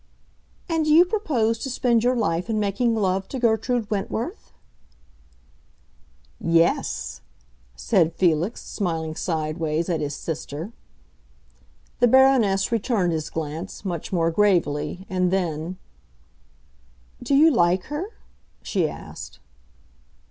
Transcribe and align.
"And 0.67 0.85
do 0.85 0.91
you 0.91 1.05
propose 1.05 1.59
to 1.59 1.69
spend 1.69 2.03
your 2.03 2.15
life 2.15 2.49
in 2.49 2.59
making 2.59 2.95
love 2.95 3.27
to 3.27 3.37
Gertrude 3.37 3.87
Wentworth?" 3.91 4.51
"Yes!" 6.39 7.21
said 7.75 8.15
Felix, 8.15 8.63
smiling 8.63 9.15
sidewise 9.15 9.89
at 9.89 10.01
his 10.01 10.15
sister. 10.15 10.71
The 11.99 12.07
Baroness 12.07 12.71
returned 12.71 13.11
his 13.13 13.29
glance, 13.29 13.85
much 13.85 14.11
more 14.11 14.31
gravely; 14.31 15.05
and 15.07 15.29
then, 15.29 15.77
"Do 17.21 17.35
you 17.35 17.51
like 17.51 17.83
her?" 17.83 18.07
she 18.63 18.89
asked. 18.89 19.37